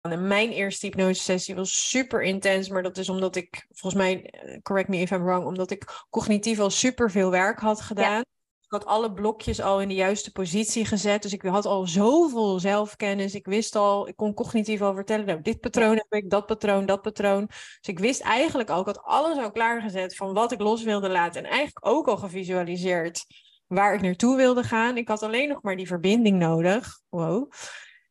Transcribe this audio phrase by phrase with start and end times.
[0.00, 4.58] En mijn eerste hypnosesessie was super intens, maar dat is omdat ik, volgens mij, eh,
[4.62, 8.20] correct me if I'm wrong, omdat ik cognitief al super veel werk had gedaan.
[8.20, 11.22] Ik had alle blokjes al in de juiste positie gezet.
[11.22, 13.34] Dus ik had al zoveel zelfkennis.
[13.34, 16.86] Ik wist al, ik kon cognitief al vertellen, nou, dit patroon heb ik, dat patroon,
[16.86, 17.46] dat patroon.
[17.46, 21.08] Dus ik wist eigenlijk al, ik had alles al klaargezet van wat ik los wilde
[21.08, 21.44] laten.
[21.44, 23.24] En eigenlijk ook al gevisualiseerd
[23.66, 24.96] waar ik naartoe wilde gaan.
[24.96, 27.00] Ik had alleen nog maar die verbinding nodig.
[27.08, 27.50] Wow.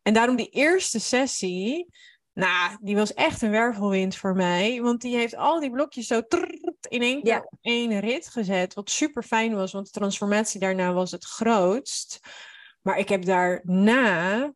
[0.02, 1.88] En daarom die eerste sessie,
[2.34, 4.82] nou, die was echt een wervelwind voor mij.
[4.82, 6.22] Want die heeft al die blokjes zo
[6.90, 8.74] in één keer op één rit gezet.
[8.74, 12.20] Wat super fijn was, want de transformatie daarna was het grootst.
[12.82, 14.54] Maar ik heb daarna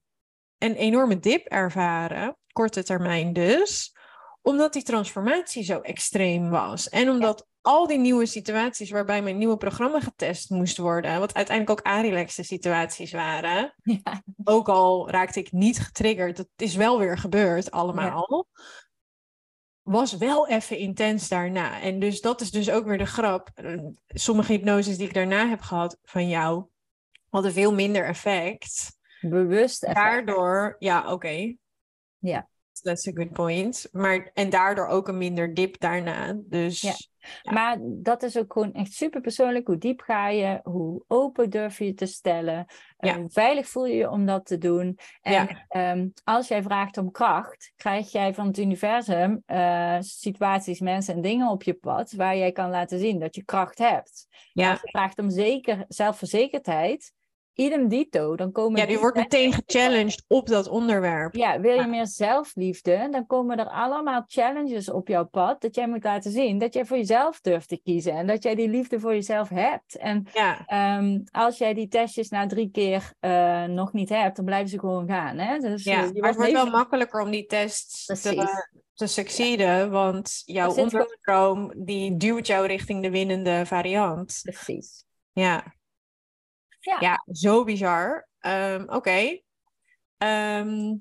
[0.58, 3.96] een enorme dip ervaren, korte termijn dus,
[4.42, 6.90] omdat die transformatie zo extreem was.
[6.90, 11.80] En omdat al die nieuwe situaties waarbij mijn nieuwe programma getest moest worden, wat uiteindelijk
[11.80, 14.24] ook arilexe situaties waren, ja.
[14.44, 18.48] ook al raakte ik niet getriggerd, dat is wel weer gebeurd allemaal,
[19.82, 21.82] was wel even intens daarna.
[21.82, 23.50] En dus dat is dus ook weer de grap.
[24.08, 26.66] Sommige hypnoses die ik daarna heb gehad van jou,
[27.30, 28.98] hadden veel minder effect.
[29.22, 30.06] Bewust effect.
[30.06, 31.56] Daardoor, ja, oké.
[32.18, 32.48] Ja.
[32.82, 33.88] That's a good point.
[33.92, 36.38] Maar, en daardoor ook een minder dip daarna.
[36.46, 36.94] Dus ja.
[37.44, 39.68] Maar dat is ook gewoon echt super persoonlijk.
[39.68, 40.60] Hoe diep ga je?
[40.64, 42.66] Hoe open durf je te stellen?
[42.98, 43.18] Ja.
[43.18, 44.98] Hoe veilig voel je je om dat te doen?
[45.22, 51.16] En ehm, als jij vraagt om kracht, krijg jij van het universum uh, situaties, mensen
[51.16, 54.28] en dingen op je pad waar jij kan laten zien dat je kracht hebt.
[54.54, 57.14] Als je vraagt om zeker, zelfverzekerdheid,
[57.54, 58.80] idem dito, dan komen...
[58.80, 61.36] Ja, die wordt meteen gechallenged op dat onderwerp.
[61.36, 65.88] Ja, wil je meer zelfliefde, dan komen er allemaal challenges op jouw pad, dat jij
[65.88, 69.00] moet laten zien dat jij voor jezelf durft te kiezen en dat jij die liefde
[69.00, 69.98] voor jezelf hebt.
[69.98, 70.66] En ja.
[70.66, 74.80] Ehm, als jij die testjes na drie keer uh, nog niet hebt, dan blijven ze
[74.80, 75.38] gewoon gaan.
[75.38, 75.58] Hè?
[75.58, 80.42] Dus, ja, uh, maar het wordt wel makkelijker om die tests te, te succeeden, want
[80.46, 84.40] jouw onderstroom die duwt jou richting de winnende variant.
[84.44, 85.06] Precies.
[85.32, 85.76] Ja.
[86.84, 88.28] Ja, ja zo bizar.
[88.40, 89.42] Um, Oké.
[90.18, 90.96] Ehm,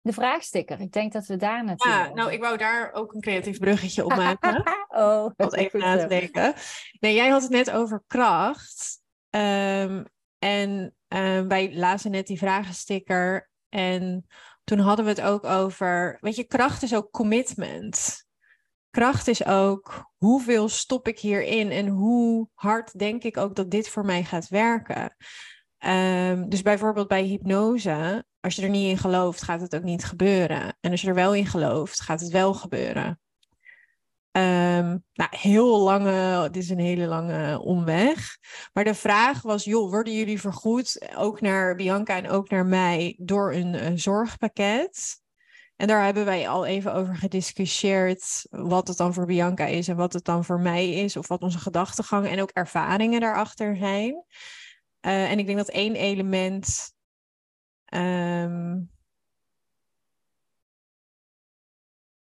[0.00, 0.80] de vraagsticker.
[0.80, 4.14] Ik denk dat we daar Ja, nou, ik wou daar ook een creatief bruggetje op
[4.24, 4.62] maken.
[4.88, 6.54] oh, wat even na te denken.
[7.00, 9.00] Nee, jij had het net over kracht.
[9.30, 10.04] Um,
[10.38, 10.94] en
[11.48, 13.50] wij lazen net die vragensticker.
[13.68, 14.26] En
[14.64, 16.18] toen hadden we het ook over...
[16.20, 18.25] Weet je, kracht is ook commitment
[18.96, 23.88] kracht is ook hoeveel stop ik hierin en hoe hard denk ik ook dat dit
[23.88, 25.16] voor mij gaat werken.
[25.86, 30.04] Um, dus bijvoorbeeld bij hypnose, als je er niet in gelooft, gaat het ook niet
[30.04, 30.76] gebeuren.
[30.80, 33.20] En als je er wel in gelooft, gaat het wel gebeuren.
[34.32, 38.38] Um, nou, heel lange, dit is een hele lange omweg.
[38.72, 43.14] Maar de vraag was, joh, worden jullie vergoed, ook naar Bianca en ook naar mij,
[43.18, 45.24] door een zorgpakket?
[45.76, 49.96] En daar hebben wij al even over gediscussieerd wat het dan voor Bianca is en
[49.96, 54.24] wat het dan voor mij is, of wat onze gedachtegang en ook ervaringen daarachter zijn.
[55.00, 56.94] Uh, en ik denk dat één element
[57.94, 58.90] um,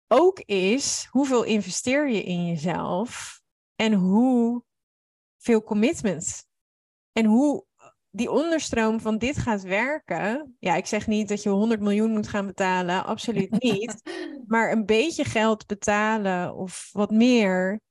[0.07, 3.41] ook is hoeveel investeer je in jezelf
[3.75, 4.63] en hoe
[5.37, 6.45] veel commitment
[7.11, 7.65] en hoe
[8.11, 10.55] die onderstroom van dit gaat werken.
[10.59, 14.01] Ja, ik zeg niet dat je 100 miljoen moet gaan betalen, absoluut niet.
[14.47, 17.81] maar een beetje geld betalen of wat meer.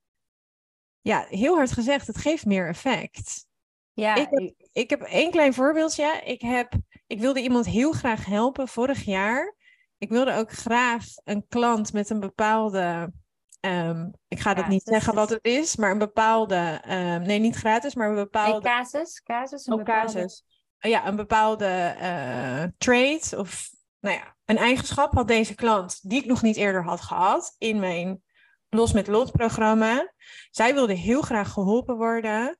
[1.00, 3.48] Ja, heel hard gezegd, het geeft meer effect.
[3.92, 6.20] Ja, ik heb, ik heb één klein voorbeeldje.
[6.24, 6.72] Ik, heb,
[7.06, 9.56] ik wilde iemand heel graag helpen vorig jaar.
[9.98, 13.12] Ik wilde ook graag een klant met een bepaalde
[13.60, 17.56] Um, ik ga dat niet zeggen wat het is, maar een bepaalde, um, nee, niet
[17.56, 18.56] gratis, maar een bepaalde.
[18.56, 20.12] Een casus, casus, een oh, bepaalde...
[20.12, 20.44] casus.
[20.80, 23.70] Oh, ja, een bepaalde uh, trait of,
[24.00, 27.80] nou ja, een eigenschap had deze klant die ik nog niet eerder had gehad in
[27.80, 28.22] mijn
[28.68, 30.12] Los met Lot programma.
[30.50, 32.58] Zij wilde heel graag geholpen worden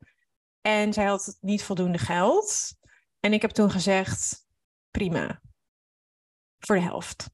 [0.60, 2.74] en zij had niet voldoende geld.
[3.20, 4.46] En ik heb toen gezegd:
[4.90, 5.40] prima,
[6.58, 7.30] voor de helft.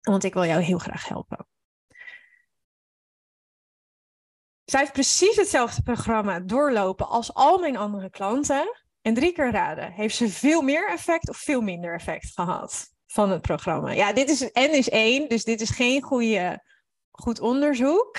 [0.00, 1.46] Want ik wil jou heel graag helpen.
[4.66, 8.84] Zij heeft precies hetzelfde programma doorlopen als al mijn andere klanten.
[9.02, 13.30] En drie keer raden, heeft ze veel meer effect of veel minder effect gehad van
[13.30, 13.90] het programma?
[13.90, 16.62] Ja, dit is N is één, dus dit is geen goede,
[17.10, 18.16] goed onderzoek.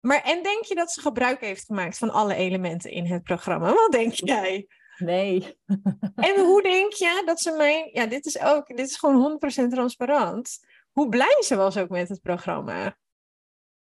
[0.00, 3.72] Maar en denk je dat ze gebruik heeft gemaakt van alle elementen in het programma?
[3.72, 4.66] Wat denk jij?
[4.96, 5.58] Nee.
[6.28, 7.90] en hoe denk je dat ze mij...
[7.92, 8.76] Ja, dit is ook...
[8.76, 10.58] Dit is gewoon 100% transparant.
[10.92, 12.96] Hoe blij ze was ook met het programma.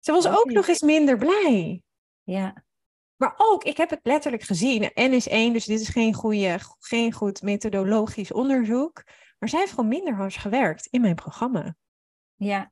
[0.06, 1.82] Ze was ook nog eens minder blij.
[2.22, 2.64] Ja.
[3.16, 4.90] Maar ook, ik heb het letterlijk gezien.
[4.94, 9.02] N is één, dus dit is geen, goede, geen goed methodologisch onderzoek.
[9.38, 11.76] Maar zij heeft gewoon minder hard gewerkt in mijn programma.
[12.34, 12.70] Ja,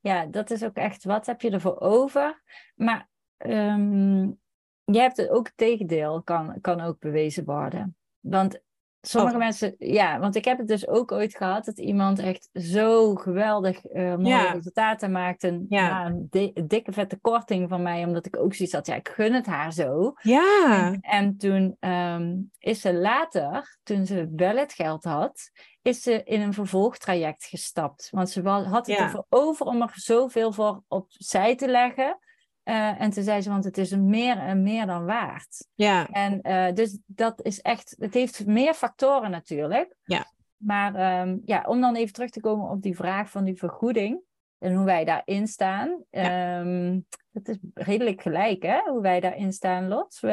[0.00, 2.42] ja dat is ook echt, wat heb je ervoor over?
[2.74, 3.08] Maar
[3.38, 4.40] um,
[4.84, 7.96] je hebt het ook het tegendeel, kan, kan ook bewezen worden.
[8.20, 8.60] Want
[9.06, 9.40] Sommige oh.
[9.40, 13.92] mensen, ja, want ik heb het dus ook ooit gehad dat iemand echt zo geweldig
[13.92, 15.64] uh, mooie resultaten maakte.
[15.68, 16.06] Ja.
[16.06, 16.28] een
[16.66, 19.72] dikke vette korting van mij, omdat ik ook zoiets had, ja, ik gun het haar
[19.72, 20.12] zo.
[20.22, 20.86] Ja.
[20.86, 25.50] En, en toen um, is ze later, toen ze wel het geld had,
[25.82, 28.08] is ze in een vervolgtraject gestapt.
[28.10, 32.18] Want ze had het ervoor over om er zoveel voor opzij te leggen.
[32.64, 35.66] Uh, en toen zei ze, want het is meer en meer dan waard.
[35.74, 36.08] Ja.
[36.08, 39.96] En uh, dus dat is echt, het heeft meer factoren natuurlijk.
[40.04, 40.32] Ja.
[40.56, 44.20] Maar um, ja, om dan even terug te komen op die vraag van die vergoeding
[44.64, 46.02] en hoe wij daarin staan.
[46.10, 46.60] Ja.
[46.60, 50.18] Um, het is redelijk gelijk, hè, hoe wij daarin staan, Lot.
[50.20, 50.28] We,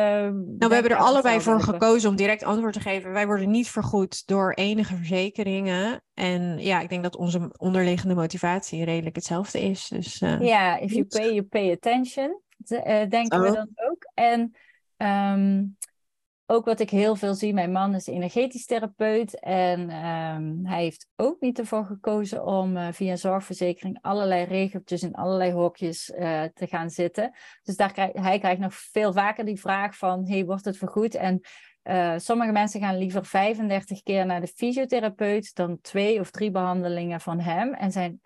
[0.57, 3.11] nou, we hebben er allebei voor gekozen om direct antwoord te geven.
[3.11, 6.03] Wij worden niet vergoed door enige verzekeringen.
[6.13, 9.87] En ja, ik denk dat onze onderliggende motivatie redelijk hetzelfde is.
[9.87, 14.11] Dus, uh, ja, if you pay, you pay attention, uh, denken we dan ook.
[14.13, 14.55] En
[14.97, 15.77] um,
[16.51, 21.07] ook wat ik heel veel zie, mijn man is energetisch therapeut en um, hij heeft
[21.15, 26.67] ook niet ervoor gekozen om uh, via zorgverzekering allerlei regeltjes in allerlei hokjes uh, te
[26.67, 27.33] gaan zitten.
[27.63, 31.15] Dus daar krijg, hij krijgt nog veel vaker die vraag van, hey, wordt het vergoed?
[31.15, 31.39] En
[31.83, 37.21] uh, sommige mensen gaan liever 35 keer naar de fysiotherapeut dan twee of drie behandelingen
[37.21, 38.19] van hem en zijn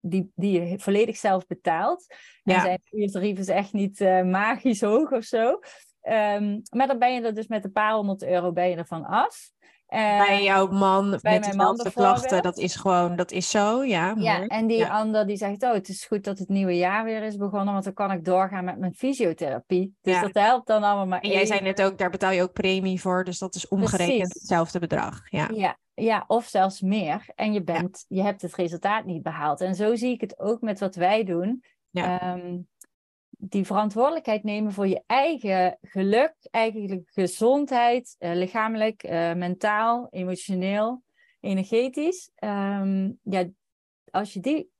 [0.00, 2.06] die, die je volledig zelf betaalt.
[2.42, 2.54] Ja.
[2.54, 5.58] En zijn uurtarief is echt niet magisch hoog of zo.
[6.02, 9.04] Um, maar dan ben je er dus met een paar honderd euro ben je ervan
[9.04, 9.50] af.
[9.88, 14.14] Uh, bij jouw man bij met dezelfde klachten, dat is gewoon, dat is zo, ja.
[14.18, 17.22] Ja, en die ander die zegt, oh, het is goed dat het nieuwe jaar weer
[17.22, 19.94] is begonnen, want dan kan ik doorgaan met mijn fysiotherapie.
[20.00, 20.20] Dus ja.
[20.20, 23.00] dat helpt dan allemaal maar En jij zei net ook, daar betaal je ook premie
[23.00, 25.20] voor, dus dat is omgerekend hetzelfde bedrag.
[25.30, 25.48] Ja.
[25.54, 25.78] ja.
[25.94, 27.24] Ja, of zelfs meer.
[27.34, 29.60] En je, bent, je hebt het resultaat niet behaald.
[29.60, 31.64] En zo zie ik het ook met wat wij doen.
[31.90, 32.34] Ja.
[32.34, 32.68] Um,
[33.42, 41.02] die verantwoordelijkheid nemen voor je eigen geluk, eigen gezondheid, uh, lichamelijk, uh, mentaal, emotioneel,
[41.40, 42.30] energetisch.
[42.38, 43.48] Um, ja,
[44.10, 44.70] als je, die,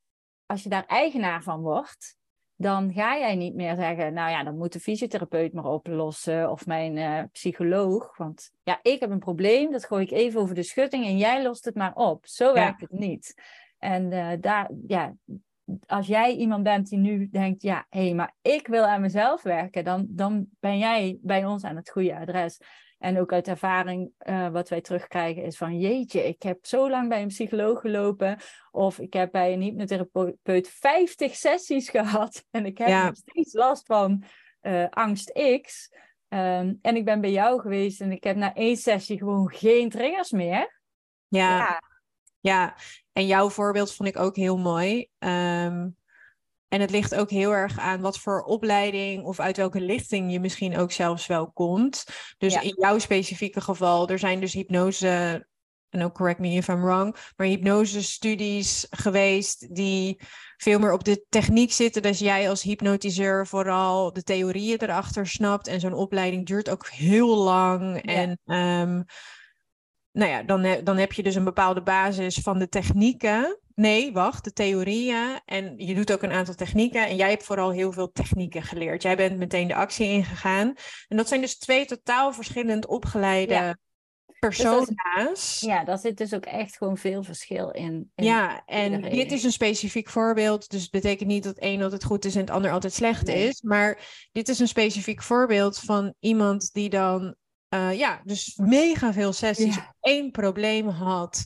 [0.47, 2.19] als je daar eigenaar van wordt,
[2.57, 6.67] dan ga jij niet meer zeggen, nou ja, dan moet de fysiotherapeut maar oplossen of
[6.67, 8.17] mijn uh, psycholoog.
[8.17, 11.43] Want ja, ik heb een probleem, dat gooi ik even over de schutting en jij
[11.43, 12.27] lost het maar op.
[12.27, 13.43] Zo werkt het niet.
[13.79, 14.11] En
[14.41, 15.15] daar, ja,
[15.87, 19.43] als jij iemand bent die nu denkt, ja, hé, hey, maar ik wil aan mezelf
[19.43, 22.59] werken, dan, dan ben jij bij ons aan het goede adres.
[22.99, 27.09] En ook uit ervaring, uh, wat wij terugkrijgen, is van jeetje, ik heb zo lang
[27.09, 28.39] bij een psycholoog gelopen.
[28.71, 32.45] Of ik heb bij een hypnotherapeut 50 sessies gehad.
[32.51, 34.25] En ik heb nog steeds last van
[34.63, 35.33] uh, angst
[35.63, 35.93] X.
[36.29, 39.89] Um, en ik ben bij jou geweest en ik heb na één sessie gewoon geen
[39.89, 40.81] triggers meer.
[41.29, 41.59] Ja.
[41.59, 41.81] ja.
[42.41, 42.77] Ja,
[43.13, 45.09] en jouw voorbeeld vond ik ook heel mooi.
[45.19, 45.89] Ehm,
[46.69, 50.41] en het ligt ook heel erg aan wat voor opleiding of uit welke lichting je
[50.41, 52.05] misschien ook zelfs wel komt.
[52.39, 55.47] Dus in jouw specifieke geval, er zijn dus hypnose,
[55.91, 60.21] en ook correct me if I'm wrong, maar hypnose-studies geweest die
[60.57, 62.03] veel meer op de techniek zitten.
[62.03, 65.67] Dus jij als hypnotiseur vooral de theorieën erachter snapt.
[65.67, 68.03] En zo'n opleiding duurt ook heel lang.
[68.03, 69.05] En um,
[70.13, 73.59] nou ja, dan, dan heb je dus een bepaalde basis van de technieken.
[73.75, 75.41] Nee, wacht, de theorieën.
[75.45, 77.07] En je doet ook een aantal technieken.
[77.07, 79.03] En jij hebt vooral heel veel technieken geleerd.
[79.03, 80.75] Jij bent meteen de actie ingegaan.
[81.09, 83.77] En dat zijn dus twee totaal verschillend opgeleide ja.
[84.39, 85.61] persona's.
[85.61, 88.11] ja, daar zit dus ook echt gewoon veel verschil in.
[88.15, 90.71] in ja, en dit is een specifiek voorbeeld.
[90.71, 93.63] Dus het betekent niet dat een altijd goed is en het ander altijd slecht is.
[93.63, 93.99] Maar
[94.33, 97.35] dit is een specifiek voorbeeld van iemand die dan
[97.75, 99.75] uh, ja, dus mega veel sessies.
[99.75, 99.95] Ja.
[100.01, 101.45] één probleem had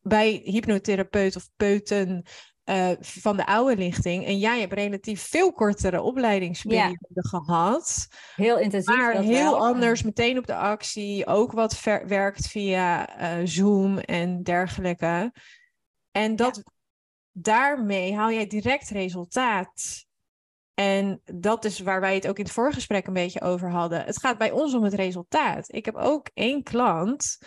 [0.00, 2.26] bij hypnotherapeut of peuten
[2.64, 4.26] uh, van de oude lichting.
[4.26, 8.08] En jij hebt relatief veel kortere opleidingsperiode gehad.
[8.36, 8.96] Heel intensief.
[8.96, 11.26] Maar heel anders, meteen op de actie.
[11.26, 15.32] Ook wat werkt via uh, Zoom en dergelijke.
[16.10, 16.62] En dat,
[17.32, 20.06] daarmee haal jij direct resultaat.
[20.78, 24.04] En dat is waar wij het ook in het voorgesprek een beetje over hadden.
[24.04, 25.72] Het gaat bij ons om het resultaat.
[25.72, 27.38] Ik heb ook één klant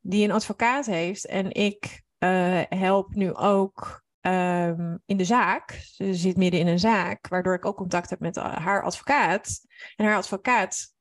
[0.00, 5.70] die een advocaat heeft en ik uh, help nu ook um, in de zaak.
[5.70, 9.60] Ze zit midden in een zaak, waardoor ik ook contact heb met haar advocaat.
[9.96, 10.94] En haar advocaat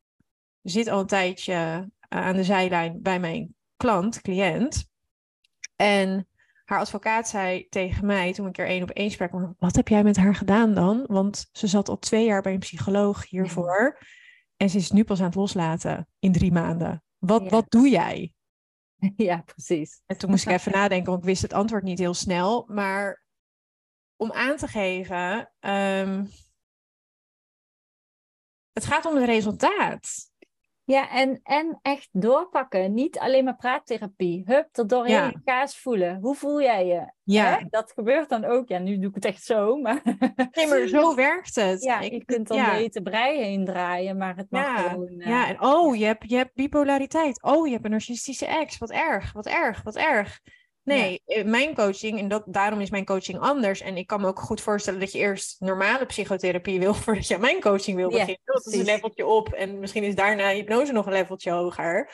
[0.62, 4.88] zit al een tijdje uh, aan de zijlijn bij mijn klant, cliënt.
[5.75, 6.28] En
[6.69, 10.03] haar advocaat zei tegen mij toen ik er één op één sprak: Wat heb jij
[10.03, 11.03] met haar gedaan dan?
[11.07, 13.99] Want ze zat al twee jaar bij een psycholoog hiervoor.
[14.57, 17.03] En ze is nu pas aan het loslaten in drie maanden.
[17.17, 18.33] Wat, wat doe jij?
[19.15, 20.01] Ja, precies.
[20.05, 22.65] En toen moest ik even nadenken, want ik wist het antwoord niet heel snel.
[22.67, 23.23] Maar
[24.15, 26.25] om aan te geven, ehm,
[28.71, 30.28] het gaat om het resultaat.
[30.89, 32.93] Ja, en, en echt doorpakken.
[32.93, 34.43] Niet alleen maar praattherapie.
[34.46, 35.41] Hup, er doorheen ja.
[35.43, 36.19] kaas voelen.
[36.22, 37.12] Hoe voel jij je?
[37.24, 37.43] Ja.
[37.43, 37.65] Hè?
[37.69, 38.67] Dat gebeurt dan ook.
[38.67, 39.75] Ja, nu doe ik het echt zo.
[39.75, 40.01] Maar...
[40.51, 41.84] Nee, maar zo werkt het.
[41.84, 42.88] Ja, je kunt dan ja.
[42.88, 44.77] de brei heen draaien, maar het mag ja.
[44.77, 45.13] gewoon...
[45.17, 45.27] Uh...
[45.27, 47.43] Ja, en oh, je hebt, je hebt bipolariteit.
[47.43, 48.77] Oh, je hebt een narcistische ex.
[48.77, 50.39] Wat erg, wat erg, wat erg.
[50.83, 51.43] Nee, ja.
[51.43, 53.81] mijn coaching, en dat, daarom is mijn coaching anders.
[53.81, 57.36] En ik kan me ook goed voorstellen dat je eerst normale psychotherapie wil voordat je
[57.36, 58.39] aan mijn coaching wil beginnen.
[58.43, 62.12] Ja, dat is een leveltje op en misschien is daarna hypnose nog een leveltje hoger.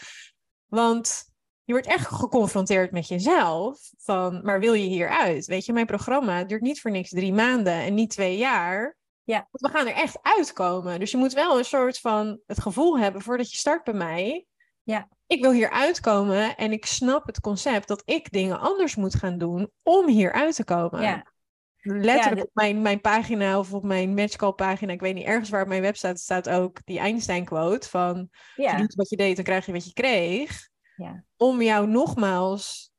[0.66, 1.24] Want
[1.64, 3.80] je wordt echt geconfronteerd met jezelf.
[3.98, 5.46] Van, maar wil je hieruit?
[5.46, 8.98] Weet je, mijn programma duurt niet voor niks drie maanden en niet twee jaar.
[9.24, 9.48] Ja.
[9.52, 11.00] Want we gaan er echt uitkomen.
[11.00, 14.46] Dus je moet wel een soort van het gevoel hebben voordat je start bij mij.
[14.84, 19.16] Ja ik wil hier uitkomen en ik snap het concept dat ik dingen anders moet
[19.16, 21.02] gaan doen om hier uit te komen.
[21.02, 21.34] Ja.
[21.82, 25.62] Letterlijk op mijn, mijn pagina of op mijn matchcall pagina, ik weet niet, ergens waar
[25.62, 28.72] op mijn website staat ook die Einstein quote van ja.
[28.72, 30.70] je doet wat je deed, dan krijg je wat je kreeg.
[30.96, 31.24] Ja.
[31.38, 32.92] Om jou nogmaals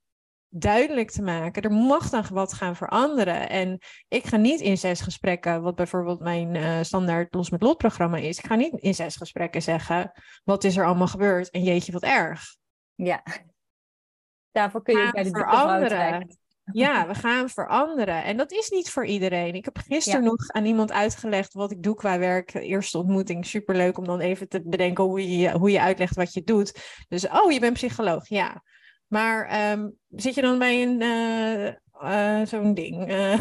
[0.48, 1.62] duidelijk te maken.
[1.62, 3.48] Er mag dan wat gaan veranderen.
[3.48, 7.78] En ik ga niet in zes gesprekken, wat bijvoorbeeld mijn uh, standaard Los met Lot
[7.78, 8.38] programma is.
[8.38, 10.12] Ik ga niet in zes gesprekken zeggen,
[10.44, 12.56] wat is er allemaal gebeurd en jeetje wat erg.
[12.94, 13.22] Ja,
[14.52, 16.38] daarvoor kun je bij de veranderen.
[16.72, 18.24] Ja, we gaan veranderen.
[18.24, 19.54] En dat is niet voor iedereen.
[19.54, 22.54] Ik heb gisteren nog aan iemand uitgelegd wat ik doe qua werk.
[22.54, 26.42] Eerste ontmoeting, superleuk om dan even te bedenken hoe je, hoe je uitlegt wat je
[26.42, 27.04] doet.
[27.08, 28.28] Dus, oh, je bent psycholoog.
[28.28, 28.62] Ja.
[29.06, 31.66] Maar um, zit je dan bij een uh,
[32.02, 33.10] uh, zo'n ding?
[33.10, 33.38] Uh.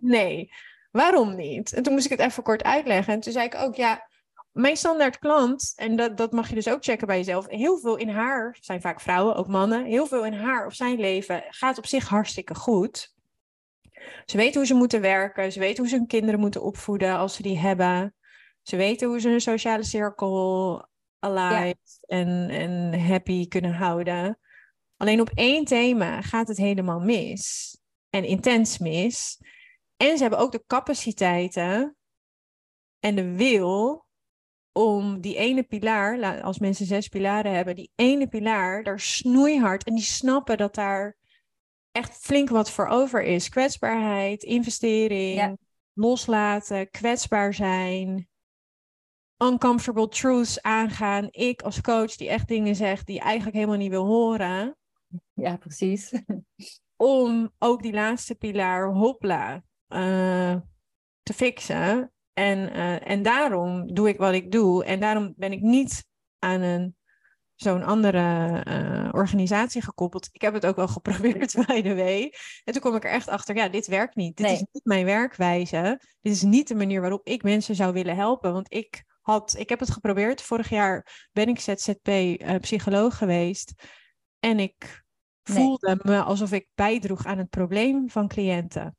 [0.00, 0.50] Nee,
[0.90, 1.72] waarom niet?
[1.72, 3.14] En toen moest ik het even kort uitleggen.
[3.14, 4.08] En toen zei ik ook, ja,
[4.52, 7.96] mijn standaard klant, en dat, dat mag je dus ook checken bij jezelf, heel veel
[7.96, 11.78] in haar, zijn vaak vrouwen, ook mannen, heel veel in haar of zijn leven gaat
[11.78, 13.12] op zich hartstikke goed.
[14.24, 17.34] Ze weten hoe ze moeten werken, ze weten hoe ze hun kinderen moeten opvoeden als
[17.34, 18.14] ze die hebben.
[18.62, 20.88] Ze weten hoe ze een sociale cirkel
[21.24, 24.38] alive en, en happy kunnen houden.
[24.96, 27.72] Alleen op één thema gaat het helemaal mis.
[28.10, 29.38] En intens mis.
[29.96, 31.96] En ze hebben ook de capaciteiten
[32.98, 34.06] en de wil
[34.72, 39.84] om die ene pilaar, als mensen zes pilaren hebben, die ene pilaar, daar snoeihard.
[39.84, 41.16] En die snappen dat daar
[41.92, 43.48] echt flink wat voor over is.
[43.48, 45.58] Kwetsbaarheid, investering,
[45.92, 48.28] loslaten, kwetsbaar zijn
[49.38, 51.28] uncomfortable truths aangaan.
[51.30, 54.76] Ik als coach die echt dingen zegt die eigenlijk helemaal niet wil horen.
[55.32, 56.12] Ja, precies.
[56.96, 60.56] Om ook die laatste pilaar, hopla, uh,
[61.22, 62.12] te fixen.
[62.32, 64.84] En, uh, en daarom doe ik wat ik doe.
[64.84, 66.06] En daarom ben ik niet
[66.38, 66.96] aan een
[67.54, 70.28] zo'n andere uh, organisatie gekoppeld.
[70.32, 72.00] Ik heb het ook wel geprobeerd bij de W.
[72.64, 74.36] En toen kom ik er echt achter, ja, dit werkt niet.
[74.36, 74.54] Dit nee.
[74.54, 76.00] is niet mijn werkwijze.
[76.20, 78.52] Dit is niet de manier waarop ik mensen zou willen helpen.
[78.52, 80.42] Want ik had, ik heb het geprobeerd.
[80.42, 83.72] Vorig jaar ben ik ZZP-psycholoog uh, geweest.
[84.38, 85.02] En ik
[85.42, 88.96] voelde me alsof ik bijdroeg aan het probleem van cliënten.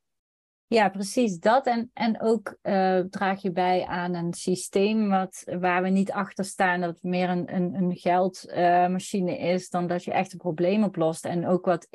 [0.68, 1.66] Ja, precies dat.
[1.66, 6.44] En, en ook uh, draag je bij aan een systeem wat, waar we niet achter
[6.44, 10.38] staan dat het meer een, een, een geldmachine uh, is dan dat je echt een
[10.38, 11.24] probleem oplost.
[11.24, 11.88] En ook wat,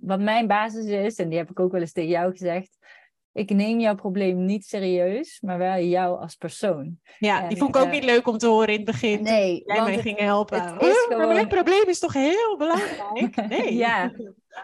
[0.00, 2.78] wat mijn basis is, en die heb ik ook wel eens tegen jou gezegd,
[3.38, 6.98] ik neem jouw probleem niet serieus, maar wel jou als persoon.
[7.18, 9.22] Ja, en, die vond ik ook uh, niet leuk om te horen in het begin.
[9.22, 10.62] Nee, jij mij ging helpen.
[10.62, 11.18] Het gewoon...
[11.18, 13.48] Maar mijn probleem is toch heel belangrijk?
[13.48, 13.74] Nee.
[13.74, 14.12] ja,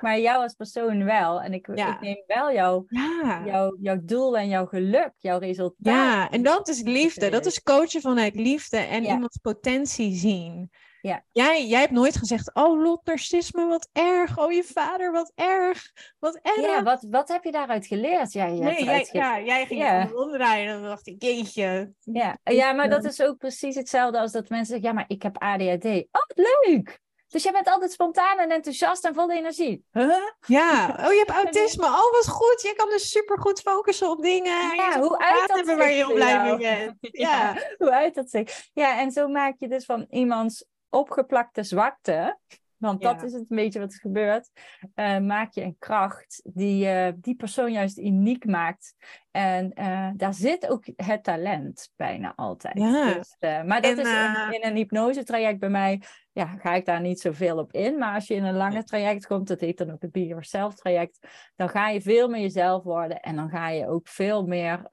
[0.00, 1.40] maar jou als persoon wel.
[1.40, 1.94] En ik, ja.
[1.94, 3.42] ik neem wel jouw, ja.
[3.44, 5.94] jouw, jouw doel en jouw geluk, jouw resultaat.
[5.94, 7.28] Ja, en dat is liefde.
[7.28, 9.12] Dat is coachen vanuit liefde en ja.
[9.12, 10.70] iemands potentie zien.
[11.04, 11.24] Ja.
[11.32, 14.38] Jij, jij hebt nooit gezegd, oh Lot, narcisme, wat erg.
[14.38, 15.92] Oh, je vader, wat erg.
[16.18, 16.60] Wat erg.
[16.60, 18.32] Ja, wat, wat heb je daaruit geleerd?
[18.32, 20.08] Ja, je nee, jij, ja, jij ging ja.
[20.14, 21.92] omdraaien en dan dacht ik, jeetje.
[22.00, 22.38] Ja.
[22.42, 25.38] ja, maar dat is ook precies hetzelfde als dat mensen zeggen, ja, maar ik heb
[25.38, 25.84] ADHD.
[25.84, 27.02] Oh, leuk!
[27.28, 29.84] Dus jij bent altijd spontaan en enthousiast en vol energie.
[29.92, 30.16] Huh?
[30.46, 31.86] Ja, oh, je hebt autisme.
[31.86, 32.62] Oh, wat goed.
[32.62, 34.74] Je kan dus supergoed focussen op dingen.
[34.76, 36.96] Ja, hoe uit dat zich waar je blij mee bent.
[37.18, 37.28] Ja.
[37.30, 38.68] ja, hoe uit dat zich.
[38.72, 40.64] Ja, en zo maak je dus van iemands
[40.94, 42.38] opgeplakte zwakte,
[42.84, 44.50] want dat is het een beetje wat er gebeurt,
[44.94, 48.94] eh, maak je een kracht die eh, die persoon juist uniek maakt.
[49.30, 52.78] En eh, daar zit ook het talent bijna altijd.
[52.78, 53.14] Ja.
[53.14, 57.00] Dus, maar dat En, is in, in een hypnosetraject bij mij, ja, ga ik daar
[57.00, 57.98] niet zoveel op in.
[57.98, 60.74] Maar als je in een lange traject komt, dat heet dan ook het Be Yourself
[60.74, 61.18] traject,
[61.56, 63.20] dan ga je veel meer jezelf worden.
[63.20, 64.88] En dan ga je ook veel meer,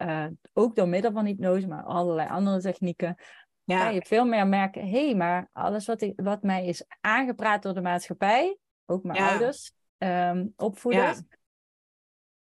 [0.54, 3.16] ook door middel van hypnose, maar allerlei andere technieken,
[3.72, 7.64] ga je veel meer merken, hé, hey, maar alles wat, ik, wat mij is aangepraat
[7.64, 11.22] door de maatschappij, ook mijn ouders, um, opvoeders,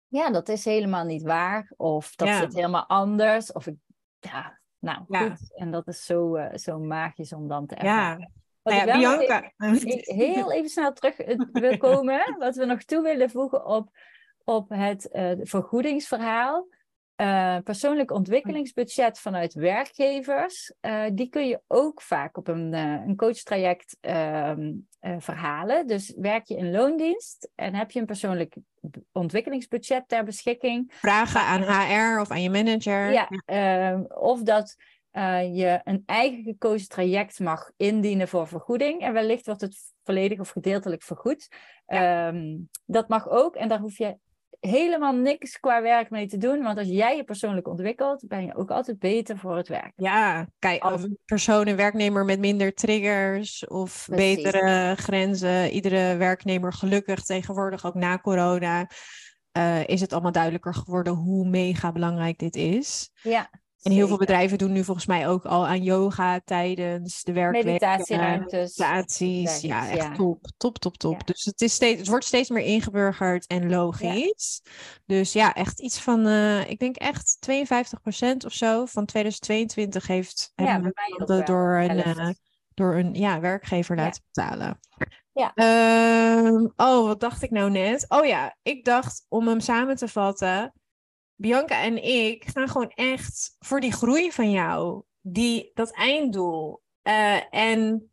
[0.09, 0.31] ja.
[0.31, 1.73] dat is helemaal niet waar.
[1.77, 3.53] Of dat zit helemaal anders.
[3.53, 3.77] Of ik,
[4.19, 5.55] ja, nou goed.
[5.55, 8.33] En dat is zo, uh, zo magisch om dan te ervaren.
[8.63, 9.53] Wat nou ja, Bianca.
[9.59, 13.91] Even, heel even snel terug eh, wil komen, wat we nog toe willen voegen op,
[14.45, 16.67] op het uh, vergoedingsverhaal.
[17.23, 23.17] Uh, persoonlijk ontwikkelingsbudget vanuit werkgevers, uh, die kun je ook vaak op een, uh, een
[23.17, 24.73] coachtraject ehm,
[25.19, 25.87] verhalen.
[25.87, 28.57] Dus werk je in loondienst en heb je een persoonlijk
[29.13, 30.93] ontwikkelingsbudget ter beschikking.
[30.95, 33.13] Vragen aan HR of aan je manager.
[33.13, 34.77] Ja, ehm, of dat
[35.53, 39.01] je een eigen gekozen traject mag indienen voor vergoeding.
[39.01, 41.49] En wellicht wordt het volledig of gedeeltelijk vergoed.
[41.87, 42.29] Ja.
[42.29, 44.17] Um, dat mag ook en daar hoef je
[44.69, 46.63] helemaal niks qua werk mee te doen.
[46.63, 49.93] Want als jij je persoonlijk ontwikkelt, ben je ook altijd beter voor het werk.
[49.97, 55.71] Ja, kijk, als een persoon, een werknemer met minder triggers of betere grenzen.
[55.71, 58.89] Iedere werknemer gelukkig tegenwoordig, ook na corona,
[59.59, 63.11] uh, is het allemaal duidelijker geworden hoe mega belangrijk dit is.
[63.23, 63.51] Ja.
[63.83, 67.65] En heel veel bedrijven doen nu volgens mij ook al aan yoga tijdens de werkweek.
[67.65, 68.77] Meditatieruimtes.
[68.77, 69.61] Meditaties.
[69.61, 70.47] Ja, echt top.
[70.57, 71.27] Top, top, top.
[71.27, 74.63] Dus het, is steeds, het wordt steeds meer ingeburgerd en logisch.
[75.07, 80.53] Dus ja, echt iets van, uh, ik denk echt 52% of zo van 2022 heeft
[80.55, 82.29] ja, bij door, een, uh,
[82.75, 84.81] door een ja, werkgever laten betalen.
[85.33, 85.53] Ja.
[85.55, 88.05] Uh, oh, wat dacht ik nou net?
[88.09, 90.73] Oh ja, ik dacht om hem samen te vatten
[91.43, 96.83] Bianca en ik gaan gewoon echt voor die groei van jou, die, dat einddoel.
[97.03, 98.11] Uh, en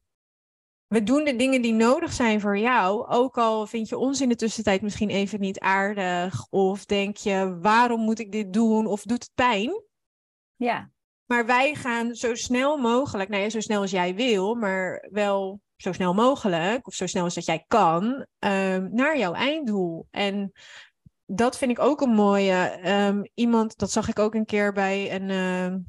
[0.88, 3.07] we doen de dingen die nodig zijn voor jou.
[3.07, 6.48] Ook al vind je ons in de tussentijd misschien even niet aardig.
[6.50, 8.86] Of denk je, waarom moet ik dit doen?
[8.86, 9.83] Of doet het pijn?
[10.55, 10.91] Ja.
[11.25, 15.62] Maar wij gaan zo snel mogelijk, nou ja, zo snel als jij wil, maar wel
[15.75, 18.03] zo snel mogelijk, of zo snel als dat jij kan,
[18.39, 20.07] uh, naar jouw einddoel.
[20.12, 20.51] En
[21.31, 22.79] dat vind ik ook een mooie.
[23.07, 25.30] Um, iemand, dat zag ik ook een keer bij een.
[25.30, 25.80] Uh,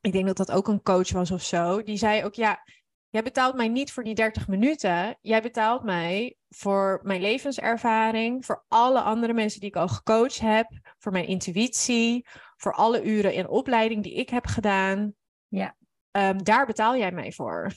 [0.00, 1.82] ik denk dat dat ook een coach was of zo.
[1.82, 2.64] Die zei ook: Ja,
[3.08, 5.18] jij betaalt mij niet voor die 30 minuten.
[5.20, 8.44] Jij betaalt mij voor mijn levenservaring.
[8.44, 10.66] Voor alle andere mensen die ik al gecoacht heb.
[10.98, 12.26] Voor mijn intuïtie.
[12.56, 15.14] Voor alle uren in opleiding die ik heb gedaan.
[15.48, 15.76] Ja.
[16.10, 17.72] Um, daar betaal jij mij voor.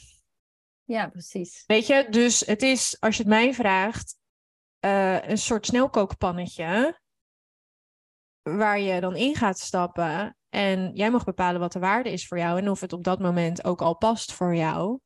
[0.84, 1.64] Ja, precies.
[1.68, 4.18] Weet je, dus het is, als je het mij vraagt,
[4.86, 7.00] uh, een soort snelkookpannetje.
[8.56, 10.38] Waar je dan in gaat stappen.
[10.50, 12.60] En jij mag bepalen wat de waarde is voor jou.
[12.60, 15.00] En of het op dat moment ook al past voor jou.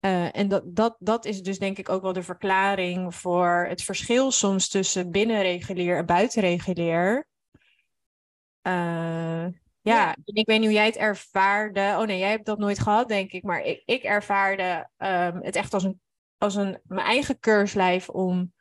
[0.00, 3.82] Uh, en dat, dat, dat is dus denk ik ook wel de verklaring voor het
[3.82, 7.26] verschil soms tussen binnenregulier en buitenregulier.
[8.62, 9.46] Uh,
[9.80, 11.96] ja, ik weet niet hoe jij het ervaarde.
[11.98, 13.42] Oh nee, jij hebt dat nooit gehad, denk ik.
[13.42, 16.00] Maar ik, ik ervaarde um, het echt als een
[16.42, 18.52] als een, mijn eigen keurslijf om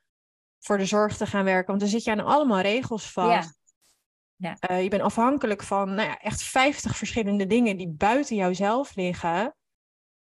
[0.61, 1.67] voor de zorg te gaan werken.
[1.67, 3.61] Want dan zit je aan allemaal regels vast.
[4.35, 4.57] Ja.
[4.59, 4.69] ja.
[4.69, 9.55] Uh, je bent afhankelijk van nou ja, echt 50 verschillende dingen die buiten jouzelf liggen.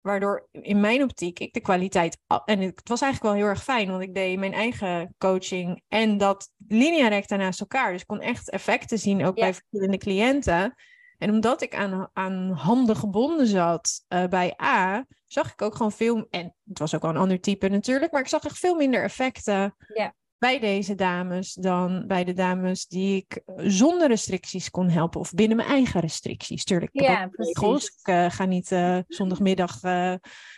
[0.01, 2.17] Waardoor in mijn optiek ik de kwaliteit.
[2.45, 6.17] En het was eigenlijk wel heel erg fijn, want ik deed mijn eigen coaching en
[6.17, 7.91] dat linea recta naast elkaar.
[7.91, 10.75] Dus ik kon echt effecten zien, ook bij verschillende cliënten.
[11.17, 15.91] En omdat ik aan, aan handen gebonden zat uh, bij A, zag ik ook gewoon
[15.91, 16.27] veel.
[16.29, 19.03] En het was ook wel een ander type natuurlijk, maar ik zag echt veel minder
[19.03, 20.13] effecten ja.
[20.37, 25.19] bij deze dames dan bij de dames die ik zonder restricties kon helpen.
[25.19, 26.63] Of binnen mijn eigen restricties.
[26.63, 27.85] Tuurlijk, ik ja, regels.
[27.85, 29.81] Ik uh, ga niet uh, zondagmiddag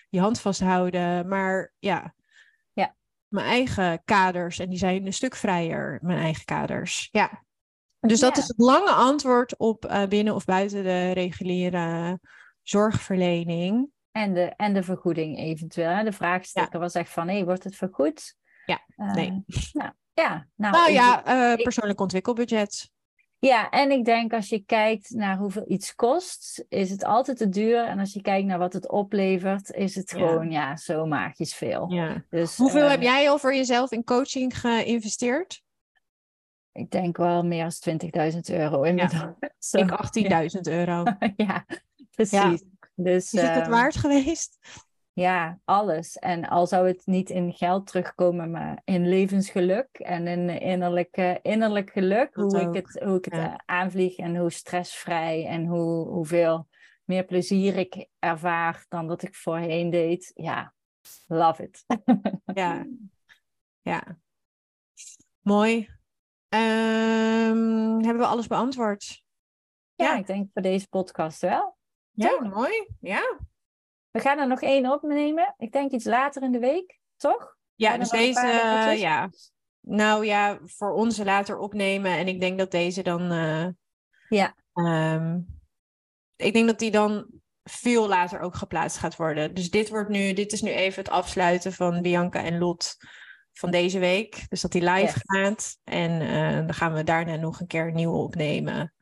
[0.10, 1.28] je hand vasthouden.
[1.28, 2.14] Maar ja,
[2.74, 2.96] ja,
[3.28, 4.60] mijn eigen kaders.
[4.60, 7.10] En die zijn een stuk vrijer, mijn eigen kaders.
[7.12, 7.44] Ja.
[8.00, 12.20] Dus dat is het lange antwoord op binnen of buiten de reguliere
[12.62, 13.94] zorgverlening.
[14.16, 16.04] En de, en de vergoeding eventueel.
[16.04, 18.36] De vraagsteller was echt van, hé, hey, wordt het vergoed?
[18.66, 19.44] Ja, uh, nee.
[19.74, 22.92] Nou, ja, nou, nou ja, uh, persoonlijk ontwikkelbudget.
[23.40, 27.50] Ja, en ik denk als je kijkt naar hoeveel iets kost, is het altijd te
[27.50, 27.86] duur.
[27.86, 31.92] En als je kijkt naar wat het oplevert, is het gewoon, ja, zo magisch veel.
[31.92, 32.24] Ja.
[32.30, 35.64] Dus, hoeveel heb jij al voor jezelf in coaching geïnvesteerd?
[36.76, 38.00] ik denk wel meer dan
[38.34, 39.22] 20.000 euro inmiddels.
[39.70, 39.80] Ja.
[39.82, 41.04] Ik 18.000 euro.
[41.36, 41.66] ja,
[42.16, 42.64] precies.
[42.96, 44.60] Dus, is het het ehm, waard geweest?
[45.14, 46.18] Ja, alles.
[46.18, 51.92] En al zou het niet in geld terugkomen, maar in levensgeluk en in innerlijk, innerlijk
[51.92, 52.36] geluk.
[52.36, 56.68] hoe ik het, hoe ik het eh, aanvlieg en hoe stressvrij en hoe, hoeveel
[57.04, 60.32] meer plezier ik ervaar dan dat ik voorheen deed.
[60.36, 60.74] Ja,
[61.28, 61.86] love it.
[62.54, 62.86] ja,
[63.92, 64.18] ja.
[65.42, 65.90] Mooi.
[66.50, 69.24] Um, hebben we alles beantwoord?
[69.96, 71.75] Ja, ja, ik denk voor deze podcast wel.
[72.16, 72.88] Ja, mooi.
[73.00, 73.40] Ja.
[74.12, 75.54] We gaan er nog één opnemen.
[75.58, 77.56] Ik denk iets later in de week, toch?
[77.76, 78.48] Ja, dus deze,
[78.98, 79.30] ja.
[79.82, 82.12] Nou ja, voor ons later opnemen.
[82.12, 83.32] En ik denk dat deze dan.
[83.32, 83.68] Uh,
[84.30, 84.56] ja.
[84.74, 85.60] Um,
[86.36, 87.28] ik denk dat die dan
[87.64, 89.54] veel later ook geplaatst gaat worden.
[89.54, 92.98] Dus dit wordt nu, dit is nu even het afsluiten van Bianca en Lot
[93.54, 94.46] van deze week.
[94.50, 95.78] Dus dat die live gaat.
[95.84, 98.95] En uh, dan gaan we daarna nog een keer een nieuwe opnemen.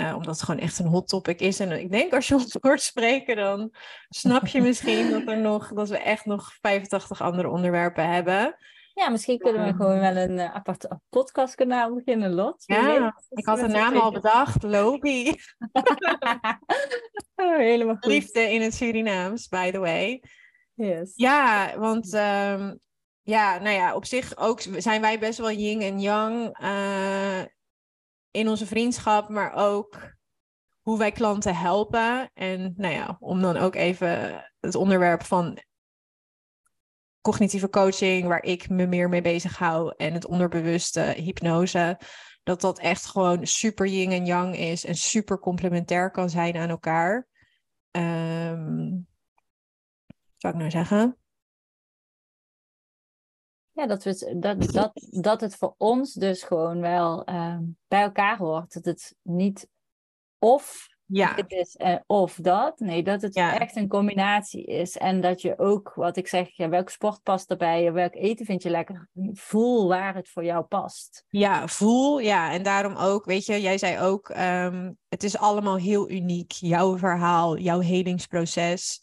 [0.00, 1.60] Uh, omdat het gewoon echt een hot topic is.
[1.60, 3.74] En ik denk als je ons hoort spreken, dan
[4.08, 8.56] snap je misschien dat, er nog, dat we echt nog 85 andere onderwerpen hebben.
[8.94, 12.62] Ja, misschien kunnen we gewoon wel een uh, apart podcastkanaal beginnen, Lot.
[12.66, 15.28] Ja, ik had de naam al bedacht, Lobi.
[17.34, 18.06] oh, helemaal goed.
[18.06, 20.22] Liefde in het Surinaams, by the way.
[20.74, 21.12] Yes.
[21.14, 22.80] Ja, want um,
[23.22, 27.40] ja, nou ja, op zich ook zijn wij best wel yin en yang uh,
[28.36, 30.14] in onze vriendschap, maar ook
[30.80, 32.30] hoe wij klanten helpen.
[32.34, 35.58] En nou ja, om dan ook even het onderwerp van
[37.20, 42.00] cognitieve coaching, waar ik me meer mee bezig hou, en het onderbewuste hypnose,
[42.42, 46.68] dat dat echt gewoon super yin en yang is en super complementair kan zijn aan
[46.68, 47.26] elkaar.
[47.90, 49.06] Um,
[50.36, 51.16] zou ik nou zeggen?
[53.76, 57.58] Ja, dat, we, dat, dat, dat het voor ons dus gewoon wel uh,
[57.88, 58.72] bij elkaar hoort.
[58.72, 59.68] Dat het niet
[60.38, 61.34] of ja.
[61.34, 62.78] dit is uh, of dat.
[62.78, 63.58] Nee, dat het Ja.
[63.58, 64.96] echt een combinatie is.
[64.96, 67.92] En dat je ook, wat ik zeg, ja, welk sport past erbij?
[67.92, 69.08] Welk eten vind je lekker?
[69.32, 71.24] Voel waar het voor jou past.
[71.28, 72.18] Ja, voel.
[72.18, 76.52] Ja, en daarom ook, weet je, jij zei ook, ehm, het is allemaal heel uniek.
[76.52, 79.02] Jouw verhaal, jouw helingsproces.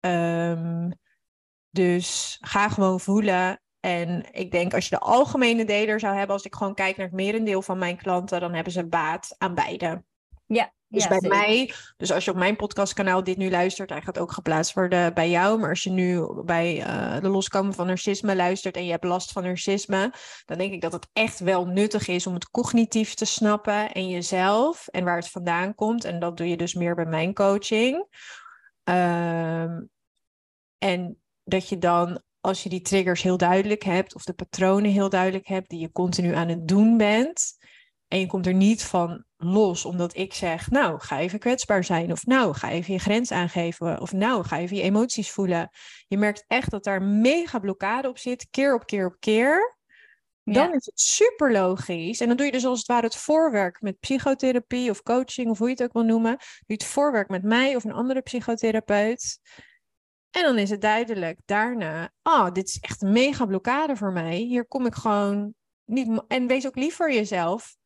[0.00, 0.90] Ehm,
[1.70, 3.60] dus ga gewoon voelen.
[3.80, 7.06] En ik denk als je de algemene deler zou hebben, als ik gewoon kijk naar
[7.06, 10.02] het merendeel van mijn klanten, dan hebben ze baat aan beide.
[10.46, 11.36] Ja, Dus ja, bij zeker.
[11.36, 15.14] mij, dus als je op mijn podcastkanaal dit nu luistert, hij gaat ook geplaatst worden
[15.14, 15.58] bij jou.
[15.58, 19.32] Maar als je nu bij eh, de loskomen van narcisme luistert en je hebt last
[19.32, 20.12] van narcisme,
[20.44, 24.08] dan denk ik dat het echt wel nuttig is om het cognitief te snappen en
[24.08, 26.04] jezelf en waar het vandaan komt.
[26.04, 28.06] En dat doe je dus meer bij mijn coaching.
[28.84, 29.80] Ehm,
[30.78, 35.08] en dat je dan, als je die triggers heel duidelijk hebt, of de patronen heel
[35.08, 37.56] duidelijk hebt, die je continu aan het doen bent,
[38.08, 42.12] en je komt er niet van los, omdat ik zeg, nou, ga even kwetsbaar zijn,
[42.12, 45.70] of nou, ga even je grens aangeven, of nou, ga even je emoties voelen.
[46.06, 49.76] Je merkt echt dat daar mega blokkade op zit, keer op keer op keer.
[50.44, 50.74] Dan Ja.
[50.74, 52.20] is het super logisch.
[52.20, 55.58] En dan doe je dus als het ware het voorwerk met psychotherapie of coaching, of
[55.58, 56.36] hoe je het ook wil noemen.
[56.36, 59.40] Doe je het voorwerk met mij of een andere psychotherapeut.
[60.38, 64.36] En dan is het duidelijk daarna, oh, dit is echt een mega blokkade voor mij.
[64.36, 66.22] Hier kom ik gewoon niet.
[66.28, 67.76] En wees ook lief voor jezelf.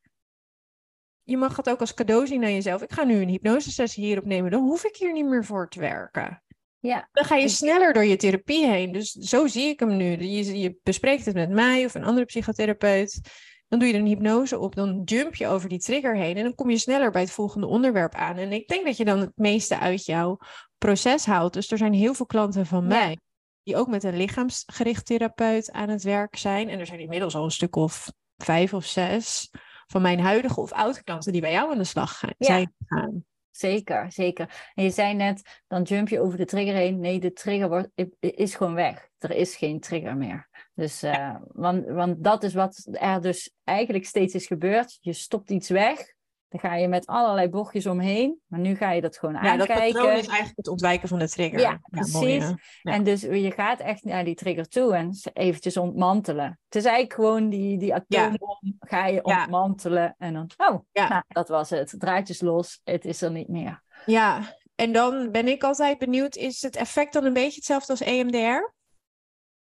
[1.23, 2.81] Je mag het ook als cadeau zien aan jezelf.
[2.81, 4.51] Ik ga nu een hypnosesessie hierop nemen.
[4.51, 6.43] Dan hoef ik hier niet meer voor te werken.
[6.79, 8.91] Ja, Dan ga je sneller door je therapie heen.
[8.91, 10.17] Dus zo zie ik hem nu.
[10.17, 13.21] Je, je bespreekt het met mij of een andere psychotherapeut.
[13.67, 14.75] Dan doe je er een hypnose op.
[14.75, 16.37] Dan jump je over die trigger heen.
[16.37, 18.37] En dan kom je sneller bij het volgende onderwerp aan.
[18.37, 20.37] En ik denk dat je dan het meeste uit jouw
[20.85, 21.53] proces haalt.
[21.53, 22.87] Dus er zijn heel veel klanten van Ja.
[22.87, 23.17] mij.
[23.63, 26.69] Die ook met een lichaamsgericht therapeut aan het werk zijn.
[26.69, 29.51] En er zijn inmiddels al een stuk of vijf of zes
[29.87, 32.45] van mijn huidige of oude klanten die bij jou aan de slag gaan, Ja.
[32.45, 33.23] zijn gegaan.
[33.51, 34.71] zeker, zeker.
[34.73, 36.99] En je zei net, dan jump je over de trigger heen.
[36.99, 39.07] Nee, de trigger wordt, is gewoon weg.
[39.17, 40.49] Er is geen trigger meer.
[40.73, 44.97] Dus, eh, want, want dat is wat er dus eigenlijk steeds is gebeurd.
[45.01, 46.13] Je stopt iets weg.
[46.53, 48.39] Dan ga je met allerlei bochtjes omheen.
[48.47, 49.93] Maar nu ga je dat gewoon Ja, dat aankijken.
[49.93, 51.59] patroon is eigenlijk het ontwijken van de trigger.
[51.59, 52.43] Ja, precies.
[52.81, 52.91] Ja.
[52.93, 56.59] En dus je gaat echt naar die trigger toe en eventjes ontmantelen.
[56.65, 60.15] Het is eigenlijk gewoon die, die atoombom ga je ontmantelen.
[60.17, 61.07] En dan, oh, Ja.
[61.07, 61.95] nou, dat was het.
[61.97, 63.83] Draadjes los, het is er niet meer.
[64.05, 64.41] Ja,
[64.75, 68.73] en dan ben ik altijd benieuwd, is het effect dan een beetje hetzelfde als EMDR?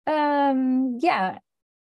[0.03, 1.43] Ehm, ja,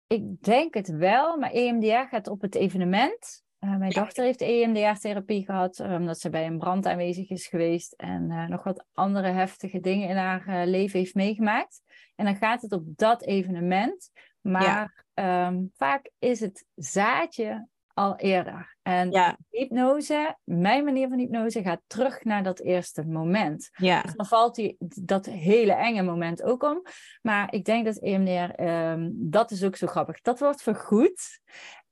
[0.08, 3.43] ik denk het wel, maar EMDR gaat op het evenement.
[3.65, 7.93] Eh, mijn dochter heeft EMDR-therapie gehad, eh, omdat ze bij een brand aanwezig is geweest
[7.93, 11.82] en eh, nog wat andere heftige dingen in haar leven heeft meegemaakt.
[12.15, 18.78] En dan gaat het op dat evenement, maar ehm, vaak is het zaadje al eerder.
[18.82, 23.69] En Ja, hypnose, mijn manier van hypnose, gaat terug naar dat eerste moment.
[23.71, 26.82] ja, Dus dan valt die, dat hele enge moment ook om.
[27.21, 30.21] Maar ik denk dat EMDR, ehm, dat is ook zo grappig.
[30.21, 31.39] Dat wordt vergoed.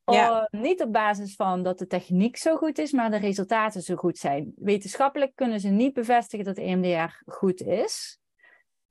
[0.06, 0.40] Ja.
[0.40, 3.96] Oh, niet op basis van dat de techniek zo goed is, maar de resultaten zo
[3.96, 4.54] goed zijn.
[4.56, 8.18] Wetenschappelijk kunnen ze niet bevestigen dat EMDR goed is.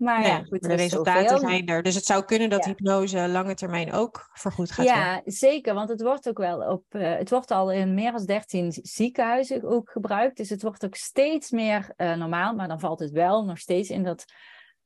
[0.02, 1.82] Maar ja, goed, de resultaten zijn er.
[1.82, 5.22] Dus het zou kunnen dat hypnose lange termijn ook vergoed gaat ja, worden.
[5.24, 5.74] Ja, zeker.
[5.74, 6.84] Want het wordt ook wel op.
[6.90, 10.36] Uh, het wordt al in meer dan 13 ziekenhuizen ook gebruikt.
[10.36, 12.54] Dus het wordt ook steeds meer uh, normaal.
[12.54, 14.24] Maar dan valt het wel nog steeds in dat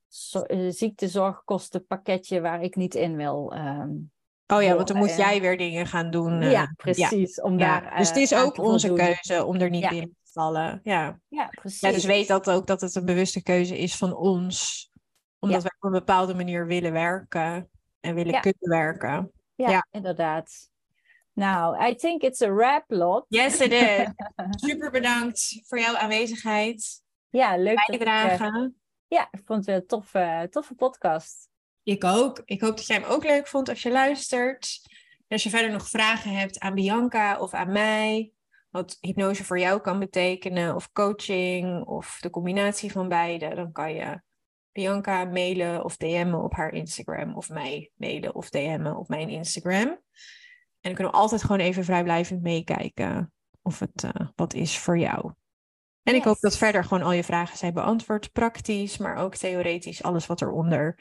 [0.07, 3.53] zo, uh, ziektezorgkostenpakketje waar ik niet in wil.
[3.53, 4.11] Um,
[4.47, 6.41] Oh ja, want dan moet jij weer dingen gaan doen.
[6.41, 7.35] ja, precies.
[7.35, 7.43] Ja.
[7.43, 10.79] Om daar, dus het is ook onze keuze om er niet binnen te vallen.
[10.83, 11.19] Ja.
[11.27, 11.79] ja, precies.
[11.79, 14.89] Ja, dus weet dat ook dat het een bewuste keuze is van ons
[15.39, 19.31] omdat we op een bepaalde manier willen werken en willen kunnen werken.
[19.55, 20.69] Ja, inderdaad.
[21.33, 23.25] Nou, I think it's a wrap, Lot.
[23.27, 24.07] Yes, it is.
[24.69, 27.03] Super bedankt voor jouw aanwezigheid.
[27.29, 27.75] Ja, leuk.
[27.85, 28.75] dat ik, eh, Bijdragen.
[29.07, 31.49] ja, ik vond het een toffe, toffe podcast.
[31.87, 32.41] Ik ook.
[32.45, 34.81] Ik hoop dat jij hem ook leuk vond als je luistert.
[35.17, 38.31] En als je verder nog vragen hebt aan Bianca of aan mij,
[38.69, 43.93] wat hypnose voor jou kan betekenen, of coaching, of de combinatie van beide, dan kan
[43.93, 44.21] je
[44.71, 49.87] Bianca mailen of DM'en op haar Instagram, of mij mailen of DM'en op mijn Instagram.
[49.87, 49.99] En
[50.81, 55.31] dan kunnen we altijd gewoon even vrijblijvend meekijken of het eh, wat is voor jou.
[56.03, 60.03] En ik hoop dat verder gewoon al je vragen zijn beantwoord, praktisch, maar ook theoretisch,
[60.03, 60.95] alles wat eronder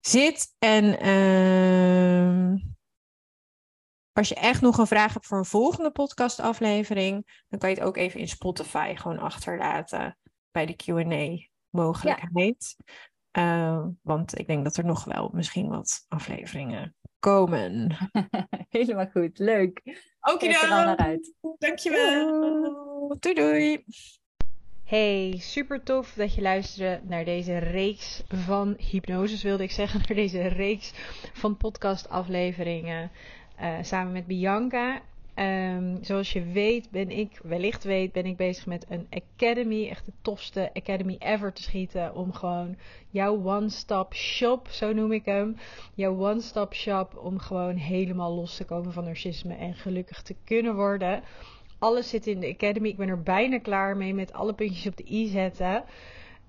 [0.00, 0.54] zit.
[0.58, 2.56] En ehm,
[4.12, 7.84] als je echt nog een vraag hebt voor een volgende podcastaflevering, dan kan je het
[7.84, 10.18] ook even in Spotify gewoon achterlaten
[10.50, 12.76] bij de Q&A mogelijkheid.
[13.30, 17.96] Ehm, want ik denk dat er nog wel misschien wat afleveringen komen.
[18.68, 19.82] Helemaal goed, leuk.
[20.20, 20.36] Al
[20.68, 21.34] naar uit.
[21.58, 23.16] Dankjewel.
[23.18, 23.84] Doei doei.
[24.90, 30.00] Hey, super tof dat je luisterde naar deze reeks van hypnoses, wilde ik zeggen.
[30.06, 30.92] Naar deze reeks
[31.32, 33.10] van podcastafleveringen
[33.56, 35.00] eh, samen met Bianca.
[35.34, 39.88] Ehm, zoals je weet, ben ik, wellicht weet, ben ik bezig met een academy.
[39.88, 42.14] Echt de tofste academy ever te schieten.
[42.14, 42.76] Om gewoon
[43.10, 45.56] jouw one-stop shop, zo noem ik hem.
[45.94, 50.74] Jouw one-stop shop om gewoon helemaal los te komen van narcisme en gelukkig te kunnen
[50.74, 51.22] worden.
[51.80, 52.88] Alles zit in de Academy.
[52.88, 55.84] Ik ben er bijna klaar mee met alle puntjes op de i zetten.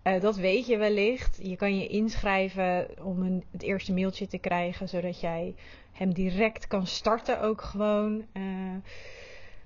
[0.01, 1.39] Eh, dat weet je wellicht.
[1.41, 5.55] Je kan je inschrijven om een, het eerste mailtje te krijgen, zodat jij
[5.91, 8.25] hem direct kan starten ook gewoon.
[8.33, 8.43] Eh,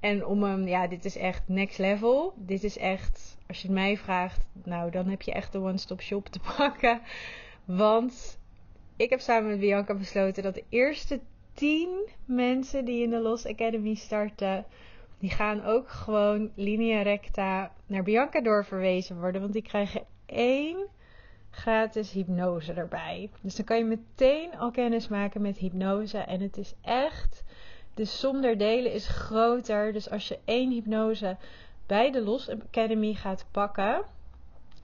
[0.00, 2.32] En om hem, ja, dit is echt next level.
[2.36, 6.00] Dit is echt, als je het mij vraagt, nou, dan heb je echt de one-stop
[6.00, 7.00] shop te pakken.
[7.64, 8.38] Want
[8.96, 11.20] ik heb samen met Bianca besloten dat de eerste
[11.54, 14.64] 10 mensen die in de Los Academy starten,
[15.18, 19.40] die gaan ook gewoon linea recta naar Bianca doorverwezen worden.
[19.40, 20.86] Want die krijgen één
[21.50, 23.30] gratis hypnose erbij.
[23.40, 26.18] Dus dan kan je meteen al kennis maken met hypnose.
[26.18, 27.44] En het is echt
[28.04, 29.92] som der delen is groter.
[29.92, 31.36] Dus als je één hypnose
[31.86, 34.04] bij de Los Academy gaat pakken,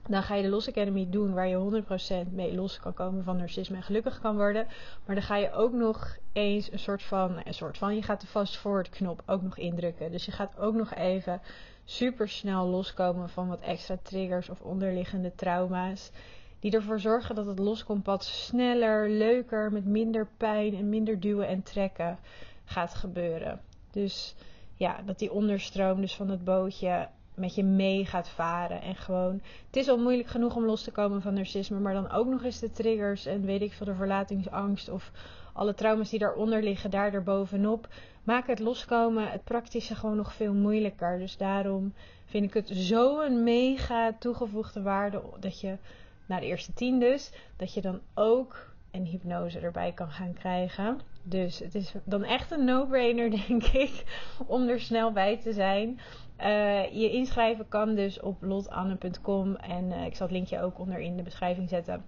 [0.07, 1.83] dan ga je de Los Academy doen waar je
[2.27, 4.67] 100% mee los kan komen van narcisme en gelukkig kan worden.
[5.05, 8.21] Maar dan ga je ook nog eens een soort van, een soort van, je gaat
[8.21, 10.11] de fast forward knop ook nog indrukken.
[10.11, 11.41] Dus je gaat ook nog even
[11.83, 16.11] super snel loskomen van wat extra triggers of onderliggende trauma's.
[16.59, 21.63] Die ervoor zorgen dat het loskompad sneller, leuker, met minder pijn en minder duwen en
[21.63, 22.19] trekken
[22.65, 23.61] gaat gebeuren.
[23.91, 24.35] Dus
[24.75, 28.81] ja, dat die onderstroom dus van het bootje met je mee gaat varen.
[28.81, 32.11] En gewoon, het is al moeilijk genoeg om los te komen van narcisme, maar dan
[32.11, 35.11] ook nog eens de triggers en weet ik veel, de verlatingsangst of
[35.53, 37.87] alle trauma's die daaronder liggen, daar erbovenop.
[38.23, 41.19] Maken het loskomen, het praktische gewoon nog veel moeilijker.
[41.19, 41.93] Dus daarom
[42.25, 45.77] vind ik het zo een mega toegevoegde waarde dat je,
[46.25, 50.99] na de eerste tien dus, dat je dan ook een hypnose erbij kan gaan krijgen.
[51.23, 54.03] Dus het is dan echt een no-brainer, denk ik,
[54.47, 55.99] om er snel bij te zijn.
[56.39, 60.99] Uh, je inschrijven kan dus op lotanne.com en uh, ik zal het linkje ook onder
[60.99, 62.03] in de beschrijving zetten.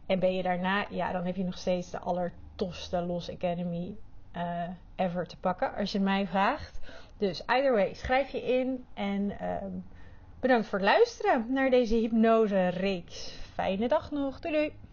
[0.06, 3.94] En ben je daarna, ja, dan heb je nog steeds de allertofste Los Academy
[4.36, 6.80] uh, ever te pakken, als je mij vraagt.
[7.18, 9.70] Dus either way, schrijf je in en ehm,
[10.40, 13.38] bedankt voor het luisteren naar deze hypnose reeks.
[13.54, 14.40] Fijne dag nog.
[14.40, 14.83] Doei doei!